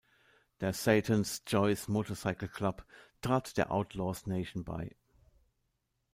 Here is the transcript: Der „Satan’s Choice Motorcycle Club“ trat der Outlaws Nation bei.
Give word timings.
Der 0.61 0.73
„Satan’s 0.73 1.45
Choice 1.45 1.87
Motorcycle 1.87 2.47
Club“ 2.47 2.83
trat 3.21 3.55
der 3.55 3.71
Outlaws 3.71 4.25
Nation 4.25 4.63
bei. 4.63 4.95